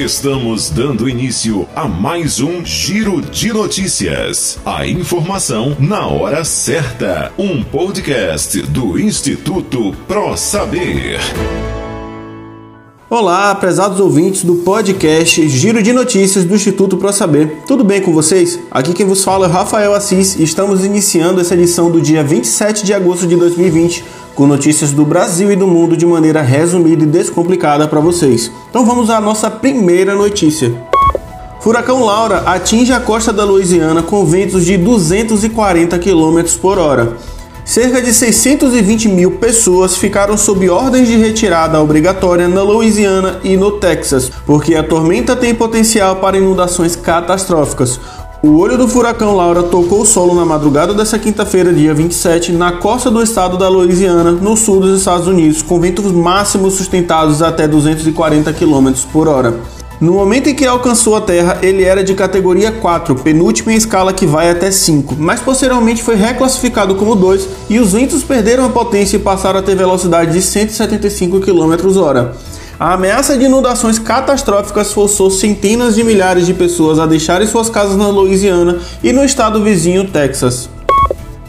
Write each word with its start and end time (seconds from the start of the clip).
Estamos 0.00 0.70
dando 0.70 1.10
início 1.10 1.68
a 1.76 1.86
mais 1.86 2.40
um 2.40 2.64
Giro 2.64 3.20
de 3.20 3.52
Notícias. 3.52 4.58
A 4.64 4.86
informação 4.86 5.76
na 5.78 6.06
hora 6.06 6.42
certa. 6.42 7.30
Um 7.36 7.62
podcast 7.62 8.62
do 8.62 8.98
Instituto 8.98 9.94
Pro 10.08 10.38
Saber. 10.38 11.20
Olá, 13.10 13.54
prezados 13.54 14.00
ouvintes 14.00 14.42
do 14.42 14.54
podcast 14.56 15.46
Giro 15.48 15.82
de 15.82 15.92
Notícias 15.92 16.46
do 16.46 16.54
Instituto 16.54 16.96
Pro 16.96 17.12
Saber. 17.12 17.58
Tudo 17.66 17.84
bem 17.84 18.00
com 18.00 18.14
vocês? 18.14 18.58
Aqui 18.70 18.94
quem 18.94 19.04
vos 19.04 19.22
fala 19.22 19.46
é 19.46 19.50
Rafael 19.50 19.92
Assis 19.92 20.34
e 20.36 20.44
estamos 20.44 20.82
iniciando 20.82 21.42
essa 21.42 21.54
edição 21.54 21.90
do 21.90 22.00
dia 22.00 22.24
27 22.24 22.86
de 22.86 22.94
agosto 22.94 23.26
de 23.26 23.36
2020 23.36 24.02
com 24.40 24.46
notícias 24.46 24.92
do 24.92 25.04
Brasil 25.04 25.52
e 25.52 25.54
do 25.54 25.66
mundo 25.66 25.94
de 25.94 26.06
maneira 26.06 26.40
resumida 26.40 27.04
e 27.04 27.06
descomplicada 27.06 27.86
para 27.86 28.00
vocês. 28.00 28.50
Então 28.70 28.86
vamos 28.86 29.10
à 29.10 29.20
nossa 29.20 29.50
primeira 29.50 30.14
notícia. 30.14 30.72
Furacão 31.60 32.02
Laura 32.02 32.38
atinge 32.46 32.90
a 32.90 32.98
costa 32.98 33.34
da 33.34 33.44
Louisiana 33.44 34.02
com 34.02 34.24
ventos 34.24 34.64
de 34.64 34.78
240 34.78 35.98
km 35.98 36.42
por 36.58 36.78
hora. 36.78 37.18
Cerca 37.66 38.00
de 38.00 38.14
620 38.14 39.08
mil 39.10 39.32
pessoas 39.32 39.98
ficaram 39.98 40.38
sob 40.38 40.70
ordens 40.70 41.06
de 41.06 41.18
retirada 41.18 41.78
obrigatória 41.78 42.48
na 42.48 42.62
Louisiana 42.62 43.40
e 43.44 43.58
no 43.58 43.72
Texas, 43.72 44.32
porque 44.46 44.74
a 44.74 44.82
tormenta 44.82 45.36
tem 45.36 45.54
potencial 45.54 46.16
para 46.16 46.38
inundações 46.38 46.96
catastróficas. 46.96 48.00
O 48.42 48.56
olho 48.56 48.78
do 48.78 48.88
furacão 48.88 49.36
Laura 49.36 49.64
tocou 49.64 50.00
o 50.00 50.06
solo 50.06 50.34
na 50.34 50.46
madrugada 50.46 50.94
dessa 50.94 51.18
quinta-feira, 51.18 51.74
dia 51.74 51.92
27, 51.92 52.52
na 52.52 52.72
costa 52.72 53.10
do 53.10 53.22
estado 53.22 53.58
da 53.58 53.68
Louisiana, 53.68 54.32
no 54.32 54.56
sul 54.56 54.80
dos 54.80 54.98
Estados 54.98 55.26
Unidos, 55.26 55.60
com 55.60 55.78
ventos 55.78 56.10
máximos 56.10 56.72
sustentados 56.72 57.42
até 57.42 57.68
240 57.68 58.50
km 58.54 58.92
por 59.12 59.28
hora. 59.28 59.60
No 60.00 60.14
momento 60.14 60.48
em 60.48 60.54
que 60.54 60.64
alcançou 60.64 61.16
a 61.16 61.20
Terra, 61.20 61.58
ele 61.60 61.84
era 61.84 62.02
de 62.02 62.14
categoria 62.14 62.72
4, 62.72 63.14
penúltima 63.16 63.74
em 63.74 63.76
escala 63.76 64.10
que 64.10 64.24
vai 64.24 64.48
até 64.48 64.70
5, 64.70 65.16
mas 65.18 65.40
posteriormente 65.40 66.02
foi 66.02 66.14
reclassificado 66.14 66.94
como 66.94 67.14
2 67.14 67.46
e 67.68 67.78
os 67.78 67.92
ventos 67.92 68.22
perderam 68.22 68.64
a 68.64 68.70
potência 68.70 69.16
e 69.16 69.20
passaram 69.20 69.60
a 69.60 69.62
ter 69.62 69.76
velocidade 69.76 70.32
de 70.32 70.40
175 70.40 71.40
km/h. 71.40 72.32
A 72.80 72.94
ameaça 72.94 73.36
de 73.36 73.44
inundações 73.44 73.98
catastróficas 73.98 74.90
forçou 74.90 75.30
centenas 75.30 75.96
de 75.96 76.02
milhares 76.02 76.46
de 76.46 76.54
pessoas 76.54 76.98
a 76.98 77.04
deixarem 77.04 77.46
suas 77.46 77.68
casas 77.68 77.94
na 77.94 78.08
Louisiana 78.08 78.78
e 79.04 79.12
no 79.12 79.22
estado 79.22 79.62
vizinho 79.62 80.08
Texas. 80.08 80.70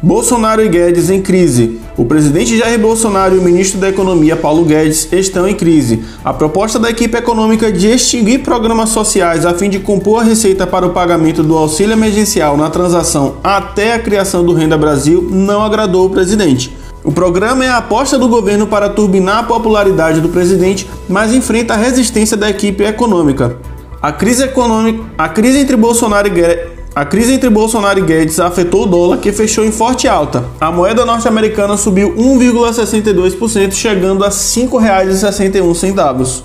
Bolsonaro 0.00 0.62
e 0.62 0.68
Guedes 0.68 1.10
em 1.10 1.20
crise. 1.20 1.80
O 1.96 2.04
presidente 2.04 2.56
Jair 2.56 2.78
Bolsonaro 2.78 3.34
e 3.34 3.38
o 3.40 3.42
ministro 3.42 3.80
da 3.80 3.88
Economia 3.88 4.36
Paulo 4.36 4.64
Guedes 4.64 5.08
estão 5.10 5.48
em 5.48 5.54
crise. 5.56 6.04
A 6.24 6.32
proposta 6.32 6.78
da 6.78 6.90
equipe 6.90 7.18
econômica 7.18 7.72
de 7.72 7.88
extinguir 7.88 8.44
programas 8.44 8.90
sociais 8.90 9.44
a 9.44 9.52
fim 9.52 9.68
de 9.68 9.80
compor 9.80 10.20
a 10.20 10.24
receita 10.24 10.64
para 10.64 10.86
o 10.86 10.90
pagamento 10.90 11.42
do 11.42 11.56
auxílio 11.56 11.94
emergencial 11.94 12.56
na 12.56 12.70
transação 12.70 13.38
até 13.42 13.94
a 13.94 13.98
criação 13.98 14.44
do 14.44 14.54
Renda 14.54 14.78
Brasil 14.78 15.28
não 15.28 15.64
agradou 15.64 16.06
o 16.06 16.10
presidente. 16.10 16.85
O 17.06 17.12
programa 17.12 17.64
é 17.64 17.68
a 17.68 17.76
aposta 17.76 18.18
do 18.18 18.28
governo 18.28 18.66
para 18.66 18.88
turbinar 18.88 19.38
a 19.38 19.42
popularidade 19.44 20.20
do 20.20 20.28
presidente, 20.28 20.90
mas 21.08 21.32
enfrenta 21.32 21.72
a 21.72 21.76
resistência 21.76 22.36
da 22.36 22.50
equipe 22.50 22.82
econômica. 22.82 23.58
A 24.02 24.10
crise 24.10 24.42
econômica, 24.42 25.04
a 25.16 25.28
crise 25.28 25.60
entre 25.60 25.76
Bolsonaro 25.76 26.26
e 26.26 26.30
Guedes 26.30 26.76
a 26.96 27.04
crise 27.04 27.34
entre 27.34 27.48
Bolsonaro 27.50 27.98
e 27.98 28.02
Guedes 28.02 28.40
afetou 28.40 28.84
o 28.84 28.86
dólar, 28.86 29.18
que 29.18 29.30
fechou 29.30 29.62
em 29.62 29.70
forte 29.70 30.08
alta. 30.08 30.46
A 30.58 30.72
moeda 30.72 31.04
norte-americana 31.04 31.76
subiu 31.76 32.14
1,62%, 32.16 33.72
chegando 33.72 34.24
a 34.24 34.28
R$ 34.28 34.32
5,61. 34.32 36.42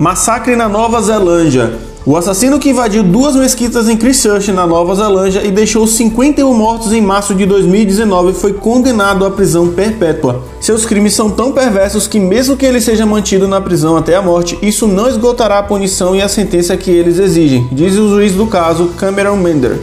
Massacre 0.00 0.56
na 0.56 0.68
Nova 0.68 1.00
Zelândia. 1.00 1.78
O 2.08 2.16
assassino 2.16 2.58
que 2.58 2.70
invadiu 2.70 3.02
duas 3.02 3.36
mesquitas 3.36 3.86
em 3.86 3.94
Christchurch, 3.94 4.50
na 4.50 4.66
Nova 4.66 4.94
Zelândia, 4.94 5.44
e 5.44 5.50
deixou 5.50 5.86
51 5.86 6.54
mortos 6.54 6.90
em 6.90 7.02
março 7.02 7.34
de 7.34 7.44
2019 7.44 8.32
foi 8.32 8.54
condenado 8.54 9.26
à 9.26 9.30
prisão 9.30 9.68
perpétua. 9.68 10.42
Seus 10.58 10.86
crimes 10.86 11.12
são 11.12 11.28
tão 11.28 11.52
perversos 11.52 12.06
que, 12.06 12.18
mesmo 12.18 12.56
que 12.56 12.64
ele 12.64 12.80
seja 12.80 13.04
mantido 13.04 13.46
na 13.46 13.60
prisão 13.60 13.94
até 13.94 14.14
a 14.16 14.22
morte, 14.22 14.58
isso 14.62 14.88
não 14.88 15.06
esgotará 15.06 15.58
a 15.58 15.62
punição 15.62 16.16
e 16.16 16.22
a 16.22 16.30
sentença 16.30 16.78
que 16.78 16.90
eles 16.90 17.18
exigem, 17.18 17.68
diz 17.70 17.98
o 17.98 18.08
juiz 18.08 18.32
do 18.32 18.46
caso, 18.46 18.86
Cameron 18.96 19.36
Mender. 19.36 19.78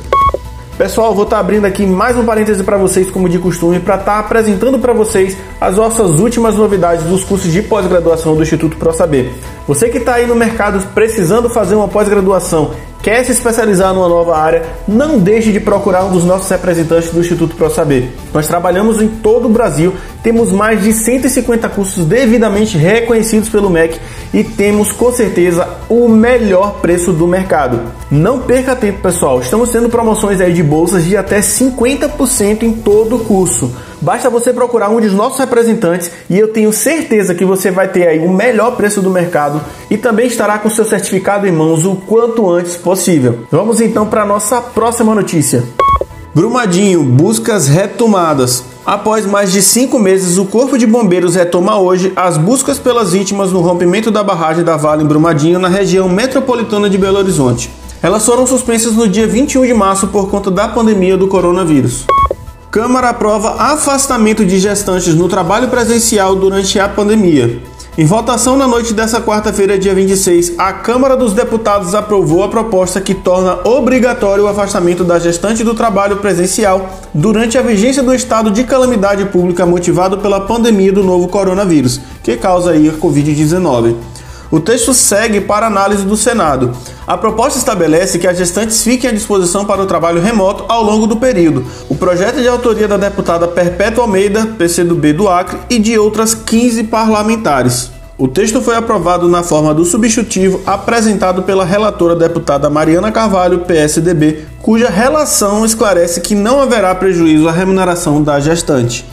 Pessoal, 0.78 1.16
vou 1.16 1.24
estar 1.24 1.38
tá 1.38 1.40
abrindo 1.40 1.64
aqui 1.64 1.86
mais 1.86 2.18
um 2.18 2.26
parêntese 2.26 2.62
para 2.62 2.76
vocês, 2.76 3.10
como 3.10 3.30
de 3.30 3.40
costume, 3.40 3.80
para 3.80 3.96
estar 3.96 4.16
tá 4.16 4.20
apresentando 4.20 4.78
para 4.78 4.92
vocês 4.92 5.38
as 5.60 5.78
nossas 5.78 6.20
últimas 6.20 6.56
novidades 6.56 7.06
dos 7.06 7.24
cursos 7.24 7.50
de 7.50 7.62
pós-graduação 7.62 8.36
do 8.36 8.44
Instituto 8.44 8.76
ProSaber. 8.76 9.32
Você 9.66 9.88
que 9.88 10.00
está 10.00 10.16
aí 10.16 10.28
no 10.28 10.36
mercado 10.36 10.86
precisando 10.94 11.50
fazer 11.50 11.76
uma 11.76 11.88
pós-graduação 11.88 12.72
Quer 13.02 13.24
se 13.24 13.32
especializar 13.32 13.94
numa 13.94 14.10
nova 14.10 14.36
área? 14.36 14.64
Não 14.88 15.20
deixe 15.20 15.52
de 15.52 15.60
procurar 15.60 16.06
um 16.06 16.12
dos 16.12 16.26
nossos 16.26 16.50
representantes 16.50 17.12
do 17.12 17.20
Instituto 17.20 17.56
ProSaber. 17.56 18.10
Nós 18.34 18.48
trabalhamos 18.48 19.00
em 19.00 19.08
todo 19.08 19.46
o 19.46 19.50
Brasil, 19.50 19.94
temos 20.24 20.52
mais 20.52 20.82
de 20.82 20.92
150 20.92 21.70
cursos 21.70 22.04
devidamente 22.06 22.78
reconhecidos 22.78 23.48
pelo 23.48 23.70
MEC 23.70 24.00
e 24.34 24.44
temos 24.44 24.92
com 24.92 25.12
certeza 25.12 25.68
o 25.88 26.10
melhor 26.10 26.80
preço 26.82 27.14
do 27.14 27.28
mercado. 27.28 27.80
Não 28.10 28.40
perca 28.40 28.76
tempo, 28.76 29.02
pessoal. 29.02 29.40
Estamos 29.40 29.70
tendo 29.70 29.88
promoções 29.88 30.42
aí 30.42 30.52
de 30.52 30.64
bolsas 30.64 31.06
de 31.06 31.16
até 31.16 31.40
50% 31.42 32.64
em 32.64 32.74
todo 32.74 33.18
o 33.18 33.20
curso. 33.20 33.72
Basta 34.02 34.30
você 34.30 34.54
procurar 34.54 34.90
um 34.90 35.00
dos 35.00 35.14
nossos 35.14 35.40
representantes 35.40 36.12
e 36.30 36.38
eu 36.38 36.50
tenho 36.50 36.72
certeza 36.72 37.34
que 37.34 37.46
você 37.46 37.72
vai 37.72 37.88
ter 37.88 38.08
aí 38.08 38.20
o 38.20 38.30
melhor 38.30 38.76
preço 38.76 39.02
do 39.02 39.10
mercado 39.10 39.62
e 39.90 39.98
também 39.98 40.28
estará 40.28 40.58
com 40.58 40.70
seu 40.70 40.86
certificado 40.86 41.48
em 41.48 41.52
mãos 41.52 41.86
o 41.86 41.96
quanto 41.96 42.50
antes 42.50 42.76
possível. 42.76 43.40
Vamos 43.52 43.82
então 43.82 44.06
para 44.06 44.24
a 44.24 44.26
nossa 44.26 44.62
próxima 44.62 45.16
notícia. 45.16 45.64
Brumadinho, 46.34 47.02
buscas 47.02 47.68
retomadas. 47.68 48.64
Após 48.86 49.26
mais 49.26 49.52
de 49.52 49.62
cinco 49.62 49.98
meses, 49.98 50.38
o 50.38 50.46
Corpo 50.46 50.78
de 50.78 50.86
Bombeiros 50.86 51.34
retoma 51.34 51.80
hoje 51.80 52.12
as 52.16 52.38
buscas 52.38 52.78
pelas 52.78 53.14
vítimas 53.14 53.52
no 53.52 53.62
rompimento 53.62 54.12
da 54.12 54.22
barragem 54.22 54.64
da 54.64 54.76
Vale 54.76 55.04
em 55.04 55.08
Brumadinho, 55.08 55.58
na 55.58 55.70
região 55.70 56.10
metropolitana 56.10 56.90
de 56.90 56.98
Belo 56.98 57.18
Horizonte. 57.18 57.72
Elas 58.04 58.26
foram 58.26 58.46
suspensas 58.46 58.94
no 58.94 59.08
dia 59.08 59.26
21 59.26 59.66
de 59.66 59.74
março 59.74 60.08
por 60.08 60.30
conta 60.30 60.52
da 60.52 60.68
pandemia 60.68 61.18
do 61.18 61.28
coronavírus. 61.28 62.06
Câmara 62.76 63.08
aprova 63.08 63.56
afastamento 63.72 64.46
de 64.46 64.60
gestantes 64.60 65.16
no 65.16 65.30
trabalho 65.30 65.70
presencial 65.70 66.36
durante 66.36 66.78
a 66.78 66.90
pandemia. 66.90 67.62
Em 67.98 68.04
votação 68.04 68.58
na 68.58 68.68
noite 68.68 68.94
dessa 68.94 69.22
quarta-feira, 69.22 69.80
dia 69.80 69.96
26, 69.96 70.56
a 70.58 70.74
Câmara 70.74 71.16
dos 71.16 71.32
Deputados 71.32 71.96
aprovou 71.96 72.44
a 72.44 72.50
proposta 72.50 73.00
que 73.00 73.14
torna 73.14 73.66
obrigatório 73.66 74.44
o 74.44 74.48
afastamento 74.50 75.06
da 75.06 75.18
gestante 75.18 75.64
do 75.64 75.74
trabalho 75.74 76.18
presencial 76.18 76.90
durante 77.14 77.58
a 77.58 77.62
vigência 77.62 78.04
do 78.04 78.14
estado 78.14 78.52
de 78.52 78.66
calamidade 78.66 79.24
pública 79.28 79.66
motivado 79.66 80.18
pela 80.18 80.42
pandemia 80.42 80.92
do 80.92 81.02
novo 81.02 81.30
coronavírus, 81.30 82.02
que 82.22 82.36
causa 82.36 82.72
aí 82.72 82.90
a 82.90 82.92
Covid-19. 82.92 83.96
O 84.52 84.60
texto 84.60 84.94
segue 84.94 85.42
para 85.42 85.68
análise 85.68 86.04
do 86.04 86.16
Senado. 86.16 86.72
A 87.08 87.18
proposta 87.18 87.58
estabelece 87.58 88.20
que 88.20 88.28
as 88.28 88.38
gestantes 88.38 88.84
fiquem 88.84 89.10
à 89.10 89.14
disposição 89.14 89.66
para 89.66 89.82
o 89.82 89.86
trabalho 89.86 90.22
remoto 90.22 90.66
ao 90.68 90.84
longo 90.84 91.08
do 91.08 91.18
período. 91.18 91.66
O 91.90 91.96
projeto 91.96 92.40
é 92.40 92.42
de 92.42 92.48
autoria 92.48 92.88
da 92.88 92.98
deputada 92.98 93.48
Perpétua 93.48 94.04
Almeida, 94.04 94.46
PCdoB 94.58 95.14
do 95.14 95.28
Acre, 95.28 95.60
e 95.70 95.80
de 95.80 95.98
outras 95.98 96.34
15 96.34 96.84
parlamentares. 96.86 97.92
O 98.18 98.30
texto 98.30 98.62
foi 98.62 98.78
aprovado 98.78 99.28
na 99.28 99.44
forma 99.44 99.74
do 99.74 99.84
substitutivo 99.84 100.62
apresentado 100.66 101.44
pela 101.44 101.66
relatora 101.66 102.16
deputada 102.16 102.70
Mariana 102.70 103.12
Carvalho, 103.12 103.60
PSDB, 103.60 104.46
cuja 104.62 104.90
relação 104.90 105.66
esclarece 105.66 106.22
que 106.22 106.34
não 106.34 106.62
haverá 106.62 106.96
prejuízo 106.96 107.50
à 107.50 107.52
remuneração 107.52 108.24
da 108.24 108.40
gestante. 108.40 109.06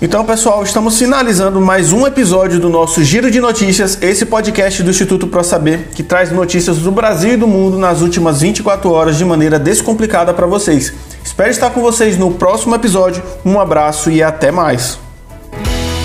Então, 0.00 0.24
pessoal, 0.24 0.62
estamos 0.62 0.96
finalizando 0.96 1.60
mais 1.60 1.92
um 1.92 2.06
episódio 2.06 2.60
do 2.60 2.68
nosso 2.68 3.02
Giro 3.02 3.32
de 3.32 3.40
Notícias, 3.40 4.00
esse 4.00 4.24
podcast 4.24 4.80
do 4.80 4.90
Instituto 4.90 5.26
Pro 5.26 5.42
Saber, 5.42 5.88
que 5.92 6.04
traz 6.04 6.30
notícias 6.30 6.78
do 6.78 6.92
Brasil 6.92 7.32
e 7.32 7.36
do 7.36 7.48
mundo 7.48 7.76
nas 7.76 8.00
últimas 8.00 8.40
24 8.40 8.92
horas 8.92 9.16
de 9.18 9.24
maneira 9.24 9.58
descomplicada 9.58 10.32
para 10.32 10.46
vocês. 10.46 10.92
Espero 11.24 11.50
estar 11.50 11.70
com 11.70 11.80
vocês 11.80 12.16
no 12.16 12.30
próximo 12.30 12.76
episódio. 12.76 13.24
Um 13.44 13.58
abraço 13.58 14.08
e 14.08 14.22
até 14.22 14.52
mais. 14.52 15.07